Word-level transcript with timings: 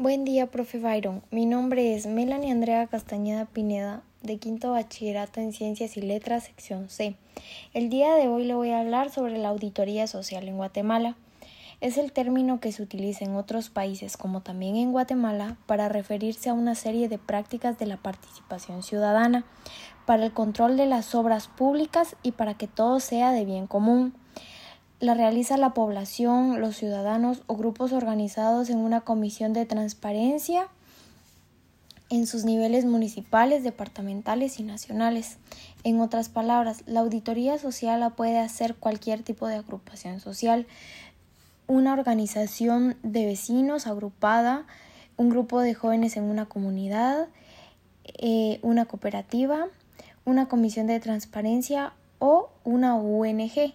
Buen 0.00 0.24
día, 0.24 0.46
profe 0.46 0.78
Byron. 0.78 1.22
Mi 1.30 1.44
nombre 1.44 1.94
es 1.94 2.06
Melanie 2.06 2.52
Andrea 2.52 2.86
Castañeda 2.86 3.44
Pineda, 3.44 4.00
de 4.22 4.38
Quinto 4.38 4.70
Bachillerato 4.70 5.40
en 5.40 5.52
Ciencias 5.52 5.98
y 5.98 6.00
Letras, 6.00 6.44
sección 6.44 6.88
C. 6.88 7.16
El 7.74 7.90
día 7.90 8.14
de 8.14 8.26
hoy 8.26 8.46
le 8.46 8.54
voy 8.54 8.70
a 8.70 8.80
hablar 8.80 9.10
sobre 9.10 9.36
la 9.36 9.50
auditoría 9.50 10.06
social 10.06 10.48
en 10.48 10.56
Guatemala. 10.56 11.16
Es 11.82 11.98
el 11.98 12.12
término 12.12 12.60
que 12.60 12.72
se 12.72 12.82
utiliza 12.82 13.26
en 13.26 13.34
otros 13.34 13.68
países, 13.68 14.16
como 14.16 14.40
también 14.40 14.76
en 14.76 14.90
Guatemala, 14.90 15.58
para 15.66 15.90
referirse 15.90 16.48
a 16.48 16.54
una 16.54 16.74
serie 16.76 17.10
de 17.10 17.18
prácticas 17.18 17.78
de 17.78 17.84
la 17.84 17.98
participación 17.98 18.82
ciudadana, 18.82 19.44
para 20.06 20.24
el 20.24 20.32
control 20.32 20.78
de 20.78 20.86
las 20.86 21.14
obras 21.14 21.48
públicas 21.48 22.16
y 22.22 22.32
para 22.32 22.54
que 22.54 22.68
todo 22.68 23.00
sea 23.00 23.32
de 23.32 23.44
bien 23.44 23.66
común 23.66 24.14
la 25.00 25.14
realiza 25.14 25.56
la 25.56 25.74
población, 25.74 26.60
los 26.60 26.76
ciudadanos 26.76 27.42
o 27.46 27.56
grupos 27.56 27.92
organizados 27.92 28.68
en 28.70 28.78
una 28.78 29.00
comisión 29.00 29.52
de 29.54 29.66
transparencia 29.66 30.68
en 32.10 32.26
sus 32.26 32.44
niveles 32.44 32.84
municipales, 32.84 33.62
departamentales 33.62 34.58
y 34.60 34.64
nacionales. 34.64 35.38
En 35.84 36.00
otras 36.00 36.28
palabras, 36.28 36.82
la 36.86 37.00
auditoría 37.00 37.56
social 37.56 38.00
la 38.00 38.10
puede 38.10 38.38
hacer 38.38 38.74
cualquier 38.74 39.22
tipo 39.22 39.46
de 39.46 39.54
agrupación 39.56 40.20
social, 40.20 40.66
una 41.66 41.92
organización 41.92 42.96
de 43.02 43.26
vecinos 43.26 43.86
agrupada, 43.86 44.66
un 45.16 45.30
grupo 45.30 45.60
de 45.60 45.72
jóvenes 45.72 46.16
en 46.16 46.24
una 46.24 46.46
comunidad, 46.46 47.28
eh, 48.04 48.58
una 48.62 48.86
cooperativa, 48.86 49.68
una 50.24 50.46
comisión 50.46 50.88
de 50.88 50.98
transparencia 50.98 51.92
o 52.18 52.50
una 52.64 52.96
ONG. 52.96 53.72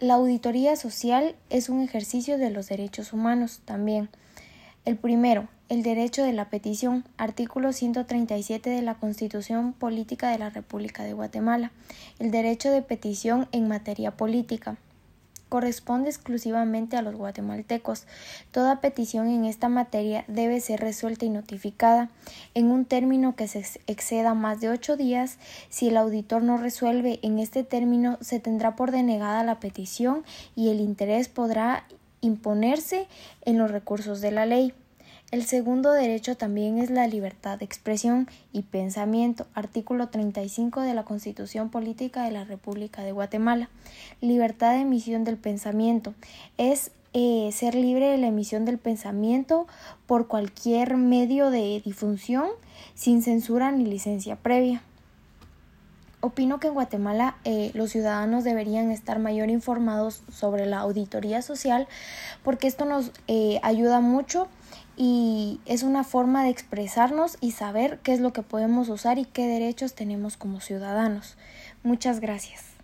La 0.00 0.14
auditoría 0.14 0.76
social 0.76 1.36
es 1.50 1.68
un 1.68 1.82
ejercicio 1.82 2.38
de 2.38 2.48
los 2.48 2.68
derechos 2.68 3.12
humanos 3.12 3.60
también. 3.66 4.08
El 4.86 4.96
primero, 4.96 5.48
el 5.68 5.82
derecho 5.82 6.24
de 6.24 6.32
la 6.32 6.48
petición, 6.48 7.04
artículo 7.18 7.74
137 7.74 8.70
de 8.70 8.80
la 8.80 8.94
Constitución 8.94 9.74
Política 9.74 10.30
de 10.30 10.38
la 10.38 10.48
República 10.48 11.04
de 11.04 11.12
Guatemala. 11.12 11.70
El 12.18 12.30
derecho 12.30 12.70
de 12.70 12.80
petición 12.80 13.46
en 13.52 13.68
materia 13.68 14.16
política 14.16 14.78
corresponde 15.50 16.08
exclusivamente 16.08 16.96
a 16.96 17.02
los 17.02 17.16
guatemaltecos. 17.16 18.06
Toda 18.52 18.80
petición 18.80 19.28
en 19.28 19.44
esta 19.44 19.68
materia 19.68 20.24
debe 20.28 20.60
ser 20.60 20.80
resuelta 20.80 21.26
y 21.26 21.28
notificada 21.28 22.08
en 22.54 22.70
un 22.70 22.86
término 22.86 23.36
que 23.36 23.48
se 23.48 23.62
exceda 23.86 24.32
más 24.32 24.60
de 24.60 24.70
ocho 24.70 24.96
días. 24.96 25.36
Si 25.68 25.88
el 25.88 25.98
auditor 25.98 26.42
no 26.42 26.56
resuelve 26.56 27.18
en 27.20 27.38
este 27.38 27.64
término, 27.64 28.16
se 28.22 28.40
tendrá 28.40 28.76
por 28.76 28.92
denegada 28.92 29.44
la 29.44 29.60
petición 29.60 30.24
y 30.56 30.70
el 30.70 30.80
interés 30.80 31.28
podrá 31.28 31.84
imponerse 32.22 33.08
en 33.42 33.58
los 33.58 33.70
recursos 33.70 34.20
de 34.20 34.30
la 34.30 34.46
ley. 34.46 34.72
El 35.30 35.44
segundo 35.44 35.92
derecho 35.92 36.36
también 36.36 36.78
es 36.78 36.90
la 36.90 37.06
libertad 37.06 37.56
de 37.56 37.64
expresión 37.64 38.28
y 38.52 38.62
pensamiento, 38.62 39.46
artículo 39.54 40.08
35 40.08 40.80
de 40.80 40.92
la 40.92 41.04
Constitución 41.04 41.70
Política 41.70 42.24
de 42.24 42.32
la 42.32 42.42
República 42.42 43.02
de 43.02 43.12
Guatemala. 43.12 43.70
Libertad 44.20 44.72
de 44.72 44.80
emisión 44.80 45.22
del 45.22 45.36
pensamiento 45.36 46.14
es 46.58 46.90
eh, 47.12 47.48
ser 47.52 47.76
libre 47.76 48.08
de 48.08 48.18
la 48.18 48.26
emisión 48.26 48.64
del 48.64 48.78
pensamiento 48.78 49.68
por 50.06 50.26
cualquier 50.26 50.96
medio 50.96 51.50
de 51.50 51.80
difusión 51.84 52.48
sin 52.96 53.22
censura 53.22 53.70
ni 53.70 53.86
licencia 53.86 54.34
previa. 54.34 54.82
Opino 56.22 56.60
que 56.60 56.68
en 56.68 56.74
Guatemala 56.74 57.36
eh, 57.44 57.70
los 57.72 57.90
ciudadanos 57.90 58.44
deberían 58.44 58.90
estar 58.90 59.18
mayor 59.18 59.48
informados 59.48 60.22
sobre 60.30 60.66
la 60.66 60.80
auditoría 60.80 61.40
social 61.40 61.88
porque 62.44 62.66
esto 62.66 62.84
nos 62.84 63.10
eh, 63.26 63.58
ayuda 63.62 64.00
mucho 64.00 64.48
y 64.98 65.60
es 65.64 65.82
una 65.82 66.04
forma 66.04 66.44
de 66.44 66.50
expresarnos 66.50 67.38
y 67.40 67.52
saber 67.52 68.00
qué 68.02 68.12
es 68.12 68.20
lo 68.20 68.34
que 68.34 68.42
podemos 68.42 68.90
usar 68.90 69.18
y 69.18 69.24
qué 69.24 69.46
derechos 69.46 69.94
tenemos 69.94 70.36
como 70.36 70.60
ciudadanos. 70.60 71.38
Muchas 71.82 72.20
gracias. 72.20 72.79